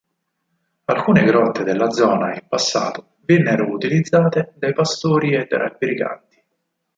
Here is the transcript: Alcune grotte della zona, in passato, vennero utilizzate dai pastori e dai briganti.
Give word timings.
Alcune 0.85 1.23
grotte 1.25 1.63
della 1.63 1.91
zona, 1.91 2.33
in 2.33 2.47
passato, 2.47 3.17
vennero 3.19 3.69
utilizzate 3.69 4.51
dai 4.57 4.73
pastori 4.73 5.35
e 5.35 5.45
dai 5.47 5.75
briganti. 5.77 6.43